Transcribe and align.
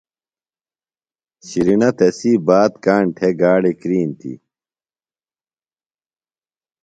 شِرینہ 1.47 1.89
تسی 1.97 2.31
بات 2.47 2.71
کاݨ 2.83 3.03
تھےۡ 3.17 3.35
گاڑیۡ 3.39 3.77
کرِینتی. 3.81 4.33